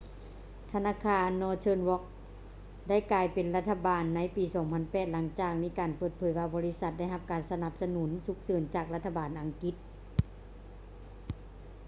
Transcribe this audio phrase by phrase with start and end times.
[0.71, 2.03] ທະນາຄານ northern rock
[2.89, 4.43] ໄດ້ກາຍເປັນຂອງລັດຖະບານໃນປີ
[4.77, 9.75] 2008 ຫລັງຈາກມີການເປີດເຜີຍວ່າບໍລິສັດໄດ້ຮັບການສະໜັບສະໜູນສຸກເສີນຈາກລັດຖະບານອັງກິດ